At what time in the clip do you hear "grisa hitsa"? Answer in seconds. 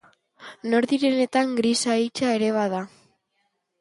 1.59-2.33